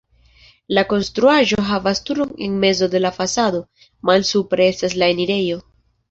La 0.75 0.83
konstruaĵo 0.91 1.65
havas 1.67 1.99
turon 2.07 2.31
en 2.45 2.55
mezo 2.63 2.87
de 2.93 3.01
la 3.03 3.11
fasado, 3.17 3.59
malsupre 4.11 4.67
estas 4.71 4.97
la 5.03 5.11
enirejo. 5.15 5.61